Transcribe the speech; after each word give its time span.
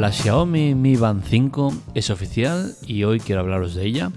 La 0.00 0.12
Xiaomi 0.12 0.74
Mi 0.74 0.96
Band 0.96 1.22
5 1.28 1.74
es 1.92 2.08
oficial 2.08 2.74
y 2.86 3.04
hoy 3.04 3.20
quiero 3.20 3.42
hablaros 3.42 3.74
de 3.74 3.84
ella. 3.84 4.10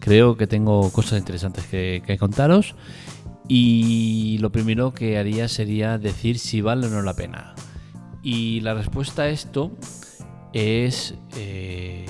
Creo 0.00 0.36
que 0.36 0.48
tengo 0.48 0.90
cosas 0.90 1.20
interesantes 1.20 1.64
que, 1.66 2.16
contaros 2.18 2.74
y 3.46 4.38
lo 4.40 4.50
primero 4.50 4.92
que 4.92 5.16
haría 5.16 5.46
sería 5.46 5.96
decir 5.96 6.40
si 6.40 6.60
vale 6.60 6.88
o 6.88 6.90
no 6.90 7.02
la 7.02 7.14
pena. 7.14 7.54
Y 8.20 8.62
la 8.62 8.74
respuesta 8.74 9.22
a 9.22 9.28
esto 9.28 9.70
es 10.52 11.14
eh, 11.36 12.06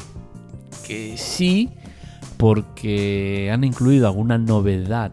que 0.87 1.19
sí, 1.19 1.69
porque 2.39 3.51
han 3.53 3.63
incluido 3.63 4.07
alguna 4.07 4.39
novedad 4.39 5.13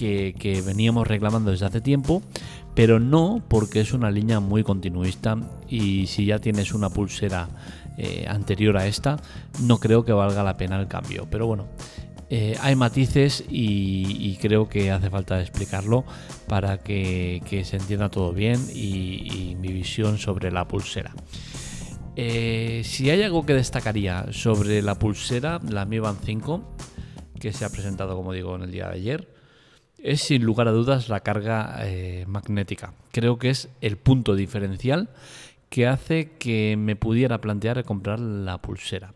que, 0.00 0.62
veníamos 0.64 1.06
reclamando 1.06 1.50
desde 1.50 1.66
hace 1.66 1.80
tiempo 1.80 2.22
pero 2.74 3.00
no 3.00 3.42
porque 3.48 3.80
es 3.80 3.92
una 3.92 4.10
línea 4.10 4.40
muy 4.40 4.62
continuista 4.62 5.36
y 5.68 6.06
si 6.06 6.24
ya 6.26 6.38
tienes 6.38 6.72
una 6.72 6.88
pulsera 6.88 7.48
eh, 7.98 8.24
anterior 8.28 8.76
a 8.76 8.86
esta, 8.86 9.18
no 9.62 9.78
creo 9.78 10.04
que 10.04 10.12
valga 10.12 10.42
la 10.42 10.56
pena 10.56 10.80
el 10.80 10.86
cambio. 10.86 11.26
Pero 11.28 11.46
bueno, 11.46 11.66
eh, 12.30 12.56
hay 12.60 12.76
matices 12.76 13.44
y, 13.50 14.36
creo 14.40 14.68
que 14.68 14.92
hace 14.92 15.10
falta 15.10 15.40
explicarlo 15.40 16.04
para 16.46 16.78
que, 16.78 17.42
se 17.64 17.76
entienda 17.76 18.08
todo 18.08 18.32
bien 18.32 18.60
y, 18.72 19.56
mi 19.60 19.72
visión 19.72 20.16
sobre 20.16 20.52
la 20.52 20.66
pulsera. 20.68 21.12
Eh, 22.14 22.82
si 22.84 23.10
hay 23.10 23.22
algo 23.22 23.44
que 23.44 23.54
destacaría 23.54 24.26
sobre 24.32 24.80
la 24.80 24.94
pulsera, 24.94 25.60
la 25.68 25.84
Mi 25.86 25.98
Band 25.98 26.20
5, 26.24 26.76
que 27.40 27.52
se 27.52 27.64
ha 27.64 27.68
presentado, 27.68 28.16
como 28.16 28.32
digo, 28.32 28.54
en 28.54 28.62
el 28.62 28.70
día 28.70 28.88
de 28.88 28.94
ayer, 28.94 29.39
es 30.02 30.22
sin 30.22 30.44
lugar 30.44 30.68
a 30.68 30.72
dudas 30.72 31.08
la 31.08 31.20
carga 31.20 31.80
eh, 31.82 32.24
magnética. 32.26 32.94
Creo 33.12 33.38
que 33.38 33.50
es 33.50 33.68
el 33.80 33.96
punto 33.96 34.34
diferencial 34.34 35.10
que 35.68 35.86
hace 35.86 36.32
que 36.38 36.76
me 36.76 36.96
pudiera 36.96 37.40
plantear 37.40 37.84
comprar 37.84 38.18
la 38.18 38.60
pulsera. 38.60 39.14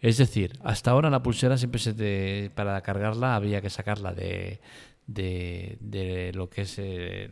Es 0.00 0.18
decir, 0.18 0.52
hasta 0.62 0.90
ahora 0.90 1.10
la 1.10 1.22
pulsera 1.22 1.56
siempre 1.56 1.80
se 1.80 2.50
para 2.54 2.80
cargarla 2.82 3.34
había 3.34 3.62
que 3.62 3.70
sacarla 3.70 4.12
de, 4.12 4.60
de, 5.06 6.32
lo 6.34 6.50
que 6.50 6.62
es 6.62 6.78
eh, 6.78 7.30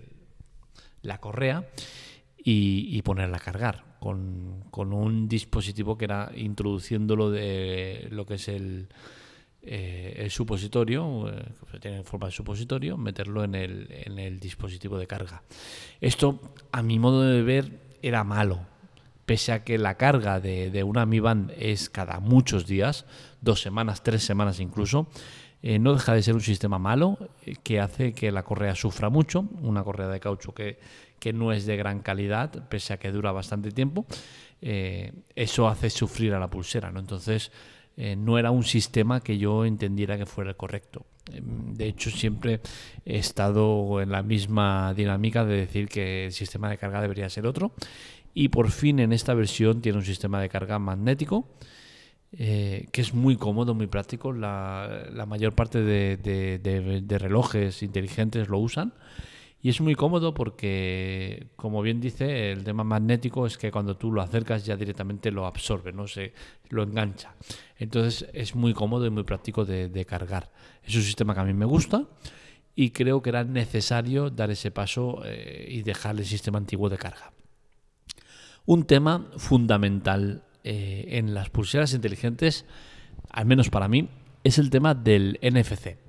la 1.02 1.18
correa 1.18 1.68
y, 2.36 3.00
ponerla 3.02 3.36
a 3.36 3.40
cargar 3.40 3.84
con, 4.00 4.64
con 4.70 4.92
un 4.92 5.28
dispositivo 5.28 5.96
que 5.96 6.06
era 6.06 6.30
introduciéndolo 6.34 7.30
de 7.30 8.08
lo 8.10 8.26
que 8.26 8.34
es 8.34 8.48
el, 8.48 8.88
eh, 9.66 10.14
el 10.18 10.30
supositorio, 10.30 11.28
eh, 11.28 11.78
tiene 11.80 12.02
forma 12.02 12.26
de 12.26 12.32
supositorio, 12.32 12.98
meterlo 12.98 13.44
en 13.44 13.54
el, 13.54 13.88
en 13.90 14.18
el 14.18 14.38
dispositivo 14.38 14.98
de 14.98 15.06
carga. 15.06 15.42
Esto, 16.00 16.38
a 16.70 16.82
mi 16.82 16.98
modo 16.98 17.22
de 17.22 17.42
ver, 17.42 17.80
era 18.02 18.24
malo. 18.24 18.60
Pese 19.24 19.52
a 19.52 19.64
que 19.64 19.78
la 19.78 19.96
carga 19.96 20.38
de, 20.38 20.70
de 20.70 20.82
una 20.82 21.06
Mi 21.06 21.18
Band 21.18 21.52
es 21.58 21.88
cada 21.88 22.20
muchos 22.20 22.66
días, 22.66 23.06
dos 23.40 23.62
semanas, 23.62 24.02
tres 24.02 24.22
semanas 24.22 24.60
incluso, 24.60 25.08
eh, 25.62 25.78
no 25.78 25.94
deja 25.94 26.12
de 26.12 26.22
ser 26.22 26.34
un 26.34 26.42
sistema 26.42 26.78
malo 26.78 27.16
que 27.62 27.80
hace 27.80 28.12
que 28.12 28.30
la 28.30 28.42
correa 28.42 28.74
sufra 28.74 29.08
mucho, 29.08 29.46
una 29.62 29.82
correa 29.82 30.08
de 30.08 30.20
caucho 30.20 30.52
que, 30.52 30.78
que 31.18 31.32
no 31.32 31.52
es 31.52 31.64
de 31.64 31.78
gran 31.78 32.00
calidad, 32.00 32.68
pese 32.68 32.92
a 32.92 32.98
que 32.98 33.10
dura 33.10 33.32
bastante 33.32 33.70
tiempo, 33.70 34.04
eso 34.60 35.68
hace 35.68 35.90
sufrir 35.90 36.32
a 36.32 36.38
la 36.38 36.48
pulsera, 36.48 36.90
¿no? 36.90 36.98
Entonces, 36.98 37.52
eh, 37.96 38.16
no 38.16 38.38
era 38.38 38.50
un 38.50 38.64
sistema 38.64 39.20
que 39.20 39.38
yo 39.38 39.64
entendiera 39.64 40.18
que 40.18 40.26
fuera 40.26 40.54
correcto. 40.54 41.06
Em, 41.32 41.74
de 41.74 41.86
hecho, 41.86 42.10
siempre 42.10 42.60
he 43.04 43.18
estado 43.18 44.00
en 44.00 44.10
la 44.10 44.22
misma 44.22 44.94
dinámica 44.94 45.44
de 45.44 45.56
decir 45.56 45.88
que 45.88 46.26
el 46.26 46.32
sistema 46.32 46.68
de 46.68 46.78
carga 46.78 47.00
debería 47.00 47.30
ser 47.30 47.46
otro. 47.46 47.72
Y 48.34 48.48
por 48.48 48.70
fin 48.70 48.98
en 48.98 49.12
esta 49.12 49.34
versión 49.34 49.80
tiene 49.80 49.98
un 49.98 50.04
sistema 50.04 50.40
de 50.40 50.48
carga 50.48 50.78
magnético. 50.78 51.48
Eh, 52.36 52.88
que 52.90 53.00
es 53.00 53.14
muy 53.14 53.36
cómodo, 53.36 53.74
muy 53.74 53.86
práctico. 53.86 54.32
La, 54.32 55.24
mayor 55.28 55.54
parte 55.54 55.82
de 55.82 57.18
relojes 57.20 57.82
inteligentes 57.84 58.48
lo 58.48 58.58
usan. 58.58 58.92
Y 59.64 59.70
es 59.70 59.80
muy 59.80 59.94
cómodo 59.94 60.34
porque, 60.34 61.46
como 61.56 61.80
bien 61.80 61.98
dice, 61.98 62.52
el 62.52 62.64
tema 62.64 62.84
magnético 62.84 63.46
es 63.46 63.56
que 63.56 63.70
cuando 63.70 63.96
tú 63.96 64.12
lo 64.12 64.20
acercas 64.20 64.66
ya 64.66 64.76
directamente 64.76 65.30
lo 65.30 65.46
absorbe, 65.46 65.90
no 65.90 66.06
se 66.06 66.34
lo 66.68 66.82
engancha. 66.82 67.34
Entonces 67.78 68.28
es 68.34 68.54
muy 68.54 68.74
cómodo 68.74 69.06
y 69.06 69.10
muy 69.10 69.22
práctico 69.22 69.64
de, 69.64 70.04
cargar. 70.04 70.52
Es 70.82 70.94
un 70.94 71.00
sistema 71.00 71.32
que 71.32 71.40
a 71.40 71.44
mí 71.44 71.54
me 71.54 71.64
gusta 71.64 72.04
y 72.76 72.90
creo 72.90 73.22
que 73.22 73.30
era 73.30 73.42
necesario 73.42 74.28
dar 74.28 74.50
ese 74.50 74.70
paso 74.70 75.22
eh, 75.24 75.66
y 75.66 75.80
dejar 75.80 76.14
el 76.16 76.26
sistema 76.26 76.58
antiguo 76.58 76.90
de 76.90 76.98
carga. 76.98 77.32
Un 78.66 78.84
tema 78.84 79.30
fundamental 79.38 80.44
eh, 80.62 81.06
en 81.12 81.32
las 81.32 81.48
pulseras 81.48 81.94
inteligentes, 81.94 82.66
al 83.30 83.46
menos 83.46 83.70
para 83.70 83.88
mí, 83.88 84.10
es 84.42 84.58
el 84.58 84.68
tema 84.68 84.94
del 84.94 85.38
NFC. 85.40 86.03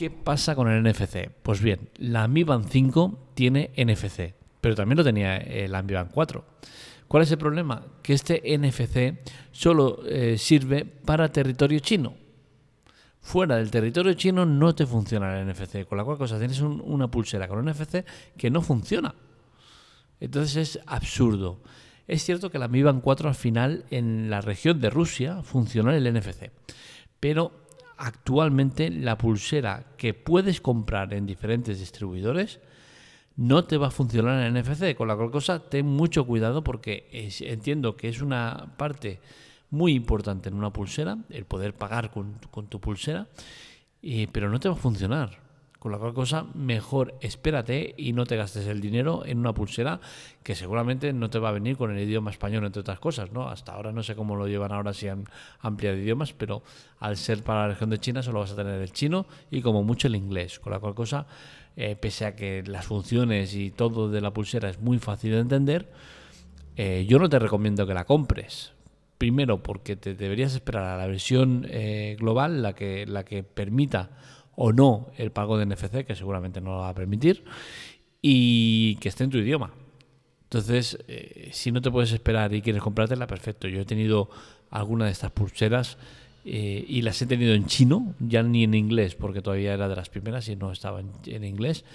¿Qué 0.00 0.08
pasa 0.08 0.54
con 0.54 0.66
el 0.70 0.82
NFC? 0.82 1.28
Pues 1.42 1.60
bien, 1.60 1.90
la 1.98 2.26
Mi 2.26 2.42
Band 2.42 2.70
5 2.70 3.32
tiene 3.34 3.70
NFC, 3.76 4.32
pero 4.62 4.74
también 4.74 4.96
lo 4.96 5.04
tenía 5.04 5.36
eh, 5.36 5.68
la 5.68 5.82
Mi 5.82 5.92
Band 5.92 6.10
4. 6.10 6.42
¿Cuál 7.06 7.22
es 7.22 7.30
el 7.32 7.36
problema? 7.36 7.84
Que 8.02 8.14
este 8.14 8.40
NFC 8.56 9.20
solo 9.52 10.00
eh, 10.06 10.38
sirve 10.38 10.86
para 10.86 11.30
territorio 11.30 11.80
chino. 11.80 12.14
Fuera 13.20 13.56
del 13.56 13.70
territorio 13.70 14.14
chino 14.14 14.46
no 14.46 14.74
te 14.74 14.86
funciona 14.86 15.38
el 15.38 15.46
NFC, 15.46 15.86
con 15.86 15.98
la 15.98 16.04
cual 16.04 16.16
cosa 16.16 16.38
tienes 16.38 16.62
una 16.62 17.10
pulsera 17.10 17.46
con 17.46 17.58
un 17.58 17.70
NFC 17.70 18.02
que 18.38 18.48
no 18.48 18.62
funciona. 18.62 19.14
Entonces 20.18 20.56
es 20.56 20.80
absurdo. 20.86 21.60
Es 22.08 22.24
cierto 22.24 22.50
que 22.50 22.58
la 22.58 22.68
Mi 22.68 22.82
Band 22.82 23.02
4 23.02 23.28
al 23.28 23.34
final 23.34 23.84
en 23.90 24.30
la 24.30 24.40
región 24.40 24.80
de 24.80 24.88
Rusia 24.88 25.42
funciona 25.42 25.94
el 25.94 26.10
NFC, 26.10 26.50
pero 27.20 27.59
actualmente 28.00 28.90
la 28.90 29.18
pulsera 29.18 29.84
que 29.98 30.14
puedes 30.14 30.60
comprar 30.60 31.12
en 31.12 31.26
diferentes 31.26 31.78
distribuidores 31.78 32.58
no 33.36 33.64
te 33.64 33.76
va 33.76 33.88
a 33.88 33.90
funcionar 33.90 34.44
en 34.44 34.54
NFC, 34.54 34.96
con 34.96 35.06
la 35.06 35.16
cual 35.16 35.30
cosa 35.30 35.68
ten 35.68 35.86
mucho 35.86 36.26
cuidado 36.26 36.64
porque 36.64 37.08
entiendo 37.40 37.96
que 37.96 38.08
es 38.08 38.22
una 38.22 38.74
parte 38.76 39.20
muy 39.70 39.92
importante 39.92 40.48
en 40.48 40.56
una 40.56 40.72
pulsera, 40.72 41.18
el 41.28 41.44
poder 41.44 41.74
pagar 41.74 42.10
con, 42.10 42.40
tu 42.68 42.80
pulsera, 42.80 43.28
pero 44.32 44.50
no 44.50 44.58
te 44.58 44.68
va 44.68 44.74
a 44.74 44.78
funcionar. 44.78 45.38
Con 45.80 45.92
la 45.92 45.98
cual 45.98 46.12
cosa, 46.12 46.44
mejor 46.52 47.14
espérate 47.22 47.94
y 47.96 48.12
no 48.12 48.26
te 48.26 48.36
gastes 48.36 48.66
el 48.66 48.82
dinero 48.82 49.22
en 49.24 49.38
una 49.38 49.54
pulsera 49.54 49.98
que 50.42 50.54
seguramente 50.54 51.14
no 51.14 51.30
te 51.30 51.38
va 51.38 51.48
a 51.48 51.52
venir 51.52 51.78
con 51.78 51.90
el 51.90 52.06
idioma 52.06 52.30
español, 52.30 52.66
entre 52.66 52.80
otras 52.80 53.00
cosas, 53.00 53.32
¿no? 53.32 53.48
Hasta 53.48 53.72
ahora 53.72 53.90
no 53.90 54.02
sé 54.02 54.14
cómo 54.14 54.36
lo 54.36 54.46
llevan 54.46 54.72
ahora 54.72 54.92
si 54.92 55.08
han 55.08 55.24
ampliado 55.60 55.96
idiomas, 55.96 56.34
pero 56.34 56.62
al 56.98 57.16
ser 57.16 57.42
para 57.42 57.62
la 57.62 57.68
región 57.68 57.88
de 57.88 57.96
China 57.96 58.22
solo 58.22 58.40
vas 58.40 58.52
a 58.52 58.56
tener 58.56 58.78
el 58.78 58.92
chino 58.92 59.24
y 59.50 59.62
como 59.62 59.82
mucho 59.82 60.08
el 60.08 60.16
inglés. 60.16 60.60
Con 60.60 60.70
la 60.70 60.80
cual 60.80 60.94
cosa, 60.94 61.26
eh, 61.78 61.96
pese 61.96 62.26
a 62.26 62.36
que 62.36 62.62
las 62.66 62.84
funciones 62.84 63.54
y 63.54 63.70
todo 63.70 64.10
de 64.10 64.20
la 64.20 64.34
pulsera 64.34 64.68
es 64.68 64.80
muy 64.80 64.98
fácil 64.98 65.30
de 65.30 65.38
entender, 65.38 65.90
eh, 66.76 67.06
yo 67.08 67.18
no 67.18 67.30
te 67.30 67.38
recomiendo 67.38 67.86
que 67.86 67.94
la 67.94 68.04
compres. 68.04 68.72
Primero, 69.16 69.62
porque 69.62 69.96
te 69.96 70.14
deberías 70.14 70.52
esperar 70.52 70.84
a 70.84 70.98
la 70.98 71.06
versión 71.06 71.66
eh, 71.70 72.18
global, 72.20 72.60
la 72.60 72.74
que, 72.74 73.06
la 73.06 73.24
que 73.24 73.42
permita 73.44 74.10
o 74.62 74.74
no 74.74 75.06
el 75.16 75.32
pago 75.32 75.56
de 75.56 75.64
NFC, 75.64 76.04
que 76.04 76.14
seguramente 76.14 76.60
no 76.60 76.72
lo 76.72 76.78
va 76.80 76.90
a 76.90 76.94
permitir, 76.94 77.44
y 78.20 78.96
que 78.96 79.08
esté 79.08 79.24
en 79.24 79.30
tu 79.30 79.38
idioma. 79.38 79.72
Entonces, 80.42 80.98
eh, 81.08 81.48
si 81.50 81.72
no 81.72 81.80
te 81.80 81.90
puedes 81.90 82.12
esperar 82.12 82.52
y 82.52 82.60
quieres 82.60 82.82
comprártela, 82.82 83.26
perfecto. 83.26 83.68
Yo 83.68 83.80
he 83.80 83.84
tenido 83.86 84.28
alguna 84.68 85.06
de 85.06 85.12
estas 85.12 85.30
pulseras 85.30 85.96
eh, 86.44 86.84
y 86.86 87.00
las 87.00 87.22
he 87.22 87.26
tenido 87.26 87.54
en 87.54 87.64
chino, 87.64 88.14
ya 88.18 88.42
ni 88.42 88.64
en 88.64 88.74
inglés, 88.74 89.14
porque 89.14 89.40
todavía 89.40 89.72
era 89.72 89.88
de 89.88 89.96
las 89.96 90.10
primeras 90.10 90.46
y 90.48 90.56
no 90.56 90.72
estaba 90.72 91.00
en, 91.00 91.44
inglés. 91.44 91.86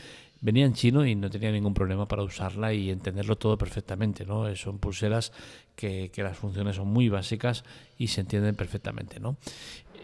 Venía 0.41 0.65
en 0.65 0.73
chino 0.73 1.05
y 1.05 1.13
no 1.13 1.29
tenía 1.29 1.51
ningún 1.51 1.75
problema 1.75 2.07
para 2.07 2.23
usarla 2.23 2.73
y 2.73 2.89
entenderlo 2.89 3.35
todo 3.35 3.59
perfectamente. 3.59 4.25
¿no? 4.25 4.55
Son 4.55 4.79
pulseras 4.79 5.33
que, 5.75 6.09
que 6.11 6.23
las 6.23 6.35
funciones 6.35 6.77
son 6.77 6.87
muy 6.87 7.09
básicas 7.09 7.63
y 7.99 8.07
se 8.07 8.21
entienden 8.21 8.55
perfectamente. 8.55 9.19
¿no? 9.19 9.37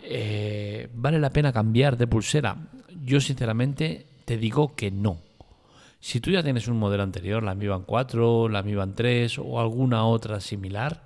Eh, 0.04 0.90
¿vale 0.94 1.20
la 1.20 1.30
pena 1.30 1.54
cambiar 1.54 1.98
de 1.98 2.08
pulsera? 2.08 2.58
Yo 3.04 3.22
sinceramente 3.22 4.06
te 4.26 4.38
digo 4.38 4.76
que 4.76 4.92
no. 4.92 5.20
Si 6.00 6.20
tú 6.20 6.32
ya 6.32 6.44
tienes 6.44 6.68
un 6.68 6.80
modelo 6.80 7.04
anterior, 7.04 7.44
la 7.44 7.54
Mi 7.54 7.68
Band 7.68 7.86
4, 7.86 8.50
la 8.50 8.64
Mi 8.64 8.74
Band 8.74 8.96
3 8.96 9.38
o 9.40 9.60
alguna 9.60 10.06
otra 10.06 10.40
similar, 10.40 11.04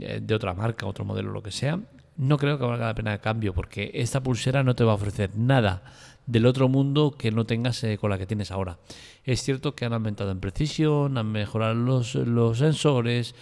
eh, 0.00 0.20
de 0.22 0.34
otra 0.34 0.52
marca, 0.52 0.86
otro 0.86 1.04
modelo, 1.04 1.32
lo 1.32 1.42
que 1.42 1.50
sea, 1.50 1.80
no 2.16 2.36
creo 2.36 2.58
que 2.58 2.64
valga 2.64 2.86
la 2.86 2.94
pena 2.94 3.14
el 3.14 3.20
cambio 3.20 3.54
porque 3.54 3.90
esta 3.94 4.22
pulsera 4.22 4.62
no 4.62 4.74
te 4.74 4.84
va 4.84 4.92
a 4.92 4.96
ofrecer 4.96 5.30
nada 5.36 5.82
del 6.26 6.46
otro 6.46 6.68
mundo 6.68 7.16
que 7.18 7.30
no 7.30 7.44
tengas 7.44 7.82
eh, 7.84 7.98
con 7.98 8.10
la 8.10 8.18
que 8.18 8.26
tienes 8.26 8.50
ahora. 8.50 8.78
Es 9.24 9.42
cierto 9.42 9.74
que 9.74 9.86
han 9.86 9.94
aumentado 9.94 10.30
en 10.30 10.40
precisión, 10.40 11.16
han 11.16 11.32
mejorado 11.32 11.74
los, 11.74 12.14
los 12.14 12.58
sensores, 12.58 13.34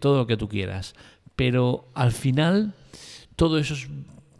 todo 0.00 0.18
lo 0.18 0.26
que 0.26 0.38
tú 0.38 0.48
quieras, 0.48 0.94
pero 1.36 1.84
al 1.94 2.12
final 2.12 2.74
todo 3.40 3.56
eso 3.56 3.74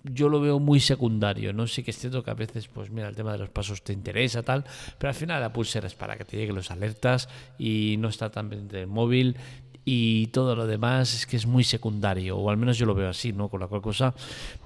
yo 0.04 0.28
lo 0.28 0.42
veo 0.42 0.58
muy 0.58 0.78
secundario, 0.78 1.54
¿no? 1.54 1.66
Sí 1.66 1.82
que 1.82 1.90
es 1.90 1.98
cierto 1.98 2.22
que 2.22 2.30
a 2.30 2.34
veces, 2.34 2.68
pues 2.68 2.90
mira, 2.90 3.08
el 3.08 3.16
tema 3.16 3.32
de 3.32 3.38
los 3.38 3.48
pasos 3.48 3.82
te 3.82 3.94
interesa, 3.94 4.42
tal, 4.42 4.62
pero 4.98 5.08
al 5.08 5.14
final 5.14 5.40
la 5.40 5.54
pulsera 5.54 5.86
es 5.86 5.94
para 5.94 6.18
que 6.18 6.26
te 6.26 6.36
lleguen 6.36 6.54
los 6.54 6.70
alertas 6.70 7.26
y 7.58 7.96
no 7.98 8.08
está 8.08 8.30
tan 8.30 8.50
pendiente 8.50 8.76
del 8.76 8.88
móvil 8.88 9.38
y 9.86 10.26
todo 10.26 10.54
lo 10.54 10.66
demás 10.66 11.14
es 11.14 11.24
que 11.24 11.38
es 11.38 11.46
muy 11.46 11.64
secundario, 11.64 12.36
o 12.36 12.50
al 12.50 12.58
menos 12.58 12.76
yo 12.76 12.84
lo 12.84 12.94
veo 12.94 13.08
así, 13.08 13.32
¿no? 13.32 13.48
Con 13.48 13.60
la 13.60 13.68
cual 13.68 13.80
cosa 13.80 14.14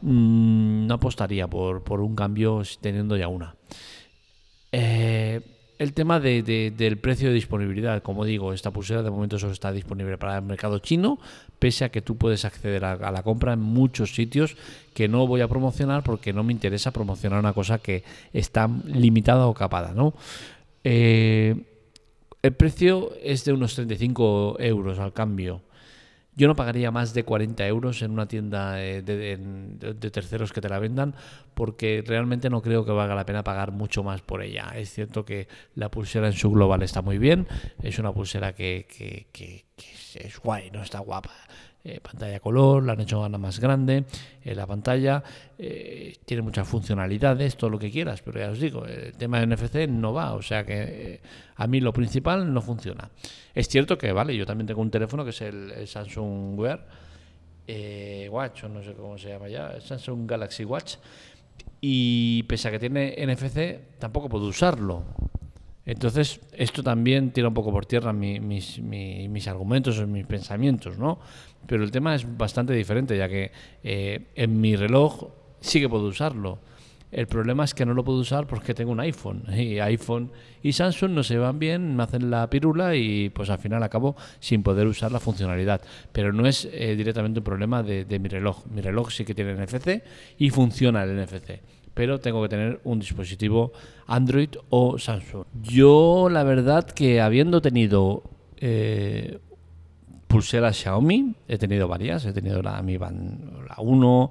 mm, 0.02 0.86
no 0.88 0.94
apostaría 0.94 1.46
por, 1.46 1.84
por, 1.84 2.00
un 2.00 2.16
cambio 2.16 2.60
teniendo 2.80 3.16
ya 3.16 3.28
una. 3.28 3.54
Eh, 4.72 5.53
el 5.78 5.92
tema 5.92 6.20
del 6.20 6.98
precio 6.98 7.28
de 7.28 7.34
disponibilidad, 7.34 8.02
como 8.02 8.24
digo, 8.24 8.52
esta 8.52 8.70
pulsera 8.70 9.02
de 9.02 9.10
momento 9.10 9.38
solo 9.38 9.52
está 9.52 9.72
disponible 9.72 10.18
para 10.18 10.36
el 10.36 10.42
mercado 10.42 10.78
chino, 10.78 11.18
pese 11.58 11.84
a 11.84 11.88
que 11.88 12.02
tú 12.02 12.16
puedes 12.16 12.44
acceder 12.44 12.84
a, 12.84 13.10
la 13.10 13.22
compra 13.22 13.54
en 13.54 13.60
muchos 13.60 14.14
sitios 14.14 14.56
que 14.94 15.08
no 15.08 15.26
voy 15.26 15.40
a 15.40 15.48
promocionar 15.48 16.02
porque 16.04 16.32
no 16.32 16.44
me 16.44 16.52
interesa 16.52 16.92
promocionar 16.92 17.40
una 17.40 17.52
cosa 17.52 17.78
que 17.78 18.04
está 18.32 18.70
limitada 18.86 19.46
o 19.46 19.54
capada, 19.54 19.92
¿no? 19.94 20.14
Eh, 20.84 21.56
el 22.42 22.52
precio 22.52 23.12
es 23.22 23.44
de 23.44 23.52
unos 23.54 23.74
35 23.74 24.56
euros 24.60 24.98
al 24.98 25.12
cambio. 25.12 25.62
Yo 26.36 26.48
no 26.48 26.56
pagaría 26.56 26.90
más 26.90 27.14
de 27.14 27.24
40 27.24 27.66
euros 27.66 28.02
en 28.02 28.10
una 28.10 28.26
tienda 28.26 28.82
eh, 28.82 29.02
de, 29.02 30.10
terceros 30.10 30.52
que 30.52 30.60
te 30.60 30.68
la 30.68 30.78
vendan 30.78 31.14
porque 31.54 32.02
realmente 32.06 32.50
no 32.50 32.60
creo 32.62 32.84
que 32.84 32.92
valga 32.92 33.14
la 33.14 33.24
pena 33.24 33.44
pagar 33.44 33.70
mucho 33.72 34.02
más 34.02 34.20
por 34.22 34.42
ella. 34.42 34.72
Es 34.74 34.92
cierto 34.92 35.24
que 35.24 35.48
la 35.74 35.90
pulsera 35.90 36.26
en 36.26 36.32
su 36.32 36.50
global 36.50 36.82
está 36.82 37.02
muy 37.02 37.18
bien, 37.18 37.46
es 37.82 37.98
una 37.98 38.12
pulsera 38.12 38.54
que, 38.54 38.86
que, 38.88 39.26
que 39.32 39.64
es 40.14 40.38
guay, 40.38 40.70
no 40.70 40.82
está 40.82 40.98
guapa. 40.98 41.30
Eh, 41.86 42.00
pantalla 42.00 42.40
color, 42.40 42.82
la 42.82 42.94
han 42.94 43.00
hecho 43.00 43.20
gana 43.20 43.36
más 43.36 43.60
grande, 43.60 44.06
eh, 44.42 44.54
la 44.54 44.66
pantalla 44.66 45.22
eh, 45.58 46.16
tiene 46.24 46.42
muchas 46.42 46.66
funcionalidades, 46.66 47.58
todo 47.58 47.68
lo 47.68 47.78
que 47.78 47.90
quieras, 47.90 48.22
pero 48.22 48.40
ya 48.40 48.48
os 48.48 48.58
digo, 48.58 48.86
el 48.86 49.12
tema 49.18 49.38
de 49.38 49.48
NFC 49.48 49.86
no 49.86 50.14
va, 50.14 50.32
o 50.32 50.40
sea 50.40 50.64
que 50.64 51.20
a 51.56 51.66
mí 51.66 51.80
lo 51.80 51.92
principal 51.92 52.54
no 52.54 52.62
funciona. 52.62 53.10
Es 53.54 53.68
cierto 53.68 53.98
que, 53.98 54.12
vale, 54.12 54.34
yo 54.34 54.46
también 54.46 54.66
tengo 54.66 54.80
un 54.80 54.90
teléfono 54.90 55.24
que 55.24 55.30
es 55.30 55.42
el, 55.42 55.86
Samsung 55.86 56.58
Wear 56.58 56.86
Watch, 58.30 58.64
o 58.64 58.68
no 58.70 58.82
sé 58.82 58.94
cómo 58.94 59.18
se 59.18 59.28
llama 59.28 59.50
ya, 59.50 59.78
Samsung 59.78 60.26
Galaxy 60.26 60.64
Watch, 60.64 60.94
y 61.82 62.44
pese 62.44 62.68
a 62.68 62.70
que 62.70 62.78
tiene 62.78 63.14
NFC, 63.26 63.98
tampoco 63.98 64.30
puedo 64.30 64.46
usarlo. 64.46 65.04
Entonces, 65.86 66.40
esto 66.52 66.82
también 66.82 67.30
tira 67.30 67.48
un 67.48 67.54
poco 67.54 67.70
por 67.70 67.84
tierra 67.84 68.12
mis, 68.12 68.40
mis, 68.40 68.80
mis, 68.80 69.48
argumentos, 69.48 70.04
mis 70.06 70.26
pensamientos, 70.26 70.98
¿no? 70.98 71.18
Pero 71.66 71.84
el 71.84 71.90
tema 71.90 72.14
es 72.14 72.26
bastante 72.36 72.72
diferente, 72.72 73.16
ya 73.16 73.28
que 73.28 73.52
eh, 73.82 74.28
en 74.34 74.60
mi 74.60 74.76
reloj 74.76 75.28
sí 75.60 75.80
que 75.80 75.88
puedo 75.88 76.06
usarlo. 76.06 76.58
El 77.12 77.28
problema 77.28 77.62
es 77.62 77.74
que 77.74 77.86
no 77.86 77.94
lo 77.94 78.02
puedo 78.02 78.18
usar 78.18 78.46
porque 78.46 78.74
tengo 78.74 78.90
un 78.90 79.00
iPhone. 79.00 79.44
Y 79.54 79.78
iPhone 79.78 80.32
y 80.62 80.72
Samsung 80.72 81.12
no 81.12 81.22
se 81.22 81.36
van 81.36 81.58
bien, 81.58 81.94
me 81.94 82.02
hacen 82.02 82.30
la 82.30 82.48
pirula 82.48 82.96
y 82.96 83.28
pues 83.28 83.50
al 83.50 83.58
final 83.58 83.82
acabo 83.82 84.16
sin 84.40 84.62
poder 84.62 84.86
usar 84.86 85.12
la 85.12 85.20
funcionalidad. 85.20 85.82
Pero 86.12 86.32
no 86.32 86.46
es 86.46 86.66
eh, 86.72 86.96
directamente 86.96 87.40
un 87.40 87.44
problema 87.44 87.82
de, 87.82 88.04
de 88.06 88.18
mi 88.18 88.28
reloj. 88.28 88.66
Mi 88.66 88.80
reloj 88.80 89.10
sí 89.10 89.24
que 89.24 89.34
tiene 89.34 89.54
NFC 89.54 90.02
y 90.38 90.50
funciona 90.50 91.04
el 91.04 91.22
NFC 91.22 91.60
pero 91.94 92.20
tengo 92.20 92.42
que 92.42 92.48
tener 92.48 92.80
un 92.84 92.98
dispositivo 92.98 93.72
Android 94.06 94.50
o 94.68 94.98
Samsung. 94.98 95.44
Yo 95.62 96.28
la 96.30 96.42
verdad 96.42 96.84
que 96.90 97.20
habiendo 97.20 97.62
tenido 97.62 98.22
eh, 98.58 99.38
pulseras 100.26 100.76
Xiaomi, 100.76 101.34
he 101.48 101.58
tenido 101.58 101.88
varias, 101.88 102.26
he 102.26 102.32
tenido 102.32 102.60
la 102.60 102.82
Mi 102.82 102.96
Band 102.96 103.68
la 103.68 103.76
1, 103.78 104.30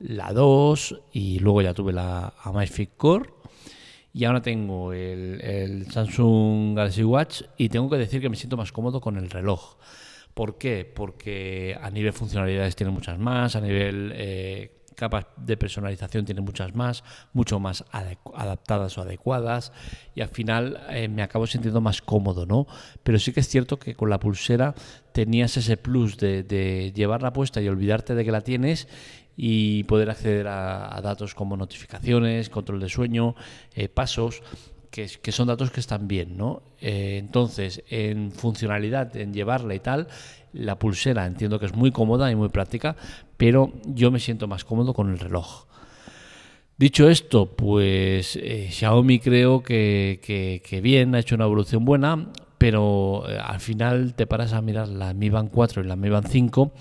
la 0.00 0.32
2 0.32 1.00
y 1.12 1.40
luego 1.40 1.62
ya 1.62 1.74
tuve 1.74 1.92
la 1.92 2.32
Amazfit 2.44 2.90
Core 2.96 3.30
y 4.12 4.24
ahora 4.24 4.42
tengo 4.42 4.92
el, 4.92 5.86
Samsung 5.90 6.76
Galaxy 6.76 7.04
Watch 7.04 7.42
y 7.56 7.68
tengo 7.68 7.88
que 7.90 7.96
decir 7.96 8.20
que 8.20 8.28
me 8.28 8.36
siento 8.36 8.56
más 8.56 8.72
cómodo 8.72 9.00
con 9.00 9.16
el 9.16 9.30
reloj. 9.30 9.76
¿Por 10.34 10.58
qué? 10.58 10.90
Porque 10.92 11.76
a 11.80 11.90
nivel 11.90 12.12
funcionalidades 12.12 12.76
tiene 12.76 12.92
muchas 12.92 13.18
más, 13.18 13.56
a 13.56 13.60
nivel 13.60 14.12
eh, 14.14 14.79
capas 14.94 15.26
de 15.36 15.56
personalización 15.56 16.24
tiene 16.24 16.40
muchas 16.40 16.74
más, 16.74 17.04
mucho 17.32 17.58
más 17.60 17.84
adaptadas 17.92 18.96
o 18.98 19.02
adecuadas 19.02 19.72
y 20.14 20.20
al 20.20 20.28
final 20.28 20.80
eh, 20.90 21.08
me 21.08 21.22
acabo 21.22 21.46
sintiendo 21.46 21.80
más 21.80 22.02
cómodo, 22.02 22.46
¿no? 22.46 22.66
Pero 23.02 23.18
sí 23.18 23.32
que 23.32 23.40
es 23.40 23.48
cierto 23.48 23.78
que 23.78 23.94
con 23.94 24.10
la 24.10 24.20
pulsera 24.20 24.74
tenías 25.12 25.56
ese 25.56 25.76
plus 25.76 26.18
de, 26.18 26.92
llevarla 26.94 27.32
puesta 27.32 27.60
y 27.60 27.68
olvidarte 27.68 28.14
de 28.14 28.24
que 28.24 28.32
la 28.32 28.40
tienes 28.40 28.88
y 29.36 29.84
poder 29.84 30.10
acceder 30.10 30.48
a, 30.48 31.00
datos 31.02 31.34
como 31.34 31.56
notificaciones, 31.56 32.50
control 32.50 32.80
de 32.80 32.88
sueño, 32.88 33.34
eh, 33.74 33.88
pasos. 33.88 34.42
Que, 34.90 35.08
son 35.30 35.46
datos 35.46 35.70
que 35.70 35.80
están 35.80 36.08
bien, 36.08 36.36
¿no? 36.36 36.62
Eh, 36.80 37.18
entonces, 37.18 37.84
en 37.88 38.32
funcionalidad, 38.32 39.16
en 39.16 39.32
llevarla 39.32 39.74
y 39.74 39.80
tal, 39.80 40.08
la 40.52 40.78
pulsera 40.78 41.26
entiendo 41.26 41.60
que 41.60 41.66
es 41.66 41.74
muy 41.74 41.92
cómoda 41.92 42.30
y 42.30 42.34
muy 42.34 42.48
práctica, 42.48 42.96
pero 43.36 43.72
yo 43.84 44.10
me 44.10 44.18
siento 44.18 44.48
más 44.48 44.64
cómodo 44.64 44.92
con 44.92 45.10
el 45.10 45.18
reloj. 45.18 45.66
Dicho 46.80 47.10
esto, 47.10 47.44
pues 47.44 48.36
eh, 48.36 48.68
Xiaomi 48.70 49.18
creo 49.18 49.62
que, 49.62 50.80
bien, 50.82 51.14
ha 51.14 51.18
hecho 51.18 51.34
una 51.34 51.44
evolución 51.44 51.84
buena, 51.84 52.32
pero 52.56 53.24
eh, 53.28 53.38
al 53.38 53.60
final 53.60 54.14
te 54.14 54.26
paras 54.26 54.54
a 54.54 54.62
mirar 54.62 54.88
la 54.88 55.12
Mi 55.12 55.28
Band 55.28 55.50
4 55.52 55.82
y 55.82 55.86
la 55.86 55.96
Mi 55.96 56.08
Band 56.08 56.28
5 56.28 56.72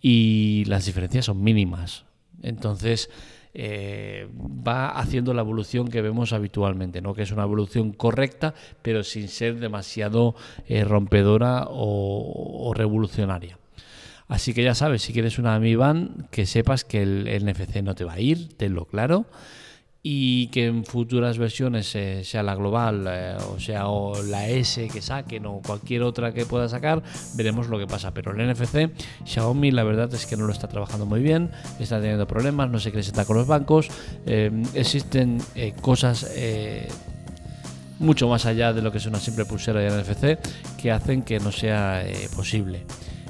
y 0.00 0.64
las 0.66 0.86
diferencias 0.86 1.24
son 1.24 1.42
mínimas. 1.42 2.04
Entonces, 2.42 3.10
eh, 3.52 4.28
va 4.36 4.90
haciendo 4.90 5.34
la 5.34 5.42
evolución 5.42 5.88
que 5.88 6.02
vemos 6.02 6.32
habitualmente, 6.32 7.00
¿no? 7.00 7.14
que 7.14 7.22
es 7.22 7.32
una 7.32 7.42
evolución 7.42 7.92
correcta, 7.92 8.54
pero 8.82 9.02
sin 9.02 9.28
ser 9.28 9.58
demasiado 9.58 10.34
eh, 10.66 10.84
rompedora 10.84 11.66
o, 11.68 12.72
revolucionaria. 12.74 13.58
Así 14.28 14.54
que 14.54 14.62
ya 14.62 14.76
sabes, 14.76 15.02
si 15.02 15.12
quieres 15.12 15.38
una 15.38 15.58
Mi 15.58 15.74
Band, 15.74 16.28
que 16.30 16.46
sepas 16.46 16.84
que 16.84 17.02
el 17.02 17.44
NFC 17.44 17.82
no 17.82 17.96
te 17.96 18.04
va 18.04 18.12
a 18.14 18.20
ir, 18.20 18.56
tenlo 18.56 18.84
claro 18.84 19.26
y 20.02 20.46
que 20.46 20.66
en 20.66 20.84
futuras 20.84 21.36
versiones 21.36 21.94
eh, 21.94 22.24
sea 22.24 22.42
la 22.42 22.54
global 22.54 23.04
eh, 23.06 23.36
o 23.54 23.60
sea 23.60 23.88
o 23.88 24.22
la 24.22 24.48
S 24.48 24.88
que 24.88 25.02
saquen 25.02 25.44
o 25.44 25.60
cualquier 25.60 26.02
otra 26.02 26.32
que 26.32 26.46
pueda 26.46 26.68
sacar 26.68 27.02
veremos 27.34 27.68
lo 27.68 27.78
que 27.78 27.86
pasa. 27.86 28.14
Pero 28.14 28.32
el 28.32 28.50
NFC 28.50 28.90
Xiaomi 29.24 29.70
la 29.70 29.84
verdad 29.84 30.12
es 30.14 30.24
que 30.24 30.36
no 30.36 30.46
lo 30.46 30.52
está 30.52 30.68
trabajando 30.68 31.04
muy 31.04 31.20
bien 31.20 31.50
está 31.78 32.00
teniendo 32.00 32.26
problemas 32.26 32.70
no 32.70 32.78
sé 32.78 32.90
qué 32.90 32.98
les 32.98 33.08
está 33.08 33.26
con 33.26 33.36
los 33.36 33.46
bancos. 33.46 33.88
Eh, 34.24 34.50
existen 34.74 35.38
cosas 35.82 36.30
mucho 37.98 38.28
más 38.28 38.46
allá 38.46 38.72
de 38.72 38.80
lo 38.80 38.90
que 38.90 38.98
es 38.98 39.06
una 39.06 39.18
simple 39.18 39.44
pulsera 39.44 39.80
de 39.80 39.90
NFC 39.90 40.38
que 40.80 40.90
hacen 40.90 41.22
que 41.22 41.38
no 41.40 41.52
sea 41.52 42.02
posible. 42.34 42.86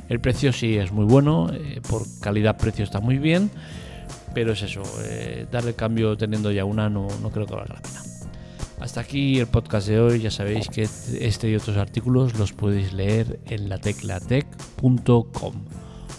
El 0.09 0.21
precio 0.21 0.52
sí 0.52 0.76
es 0.76 0.92
muy 0.92 1.04
bueno 1.04 1.50
por 1.88 2.02
calidad 2.21 2.56
precio 2.56 2.85
está 2.85 3.00
muy 3.00 3.18
bien 3.18 3.50
pero 4.34 4.52
es 4.52 4.62
eso, 4.62 4.82
eh, 5.04 5.46
cambio 5.76 6.16
teniendo 6.16 6.50
ya 6.52 6.64
una 6.64 6.88
no, 6.88 7.08
no 7.22 7.30
creo 7.30 7.46
que 7.46 7.54
valga 7.54 7.75
la 7.75 7.82
pena. 7.82 8.02
Hasta 8.80 9.02
aquí 9.02 9.38
el 9.38 9.46
podcast 9.46 9.87
de 9.88 10.00
hoy. 10.00 10.20
Ya 10.20 10.30
sabéis 10.30 10.68
que 10.68 10.82
este 10.82 11.50
y 11.50 11.54
otros 11.54 11.76
artículos 11.76 12.38
los 12.38 12.52
podéis 12.52 12.92
leer 12.94 13.38
en 13.46 13.68
lateclatec.com. 13.68 15.54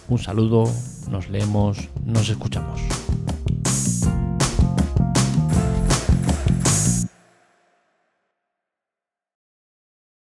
Un 0.10 0.20
saludo, 0.20 0.66
nos 1.10 1.30
leemos, 1.30 1.90
nos 2.06 2.30
escuchamos. 2.30 2.82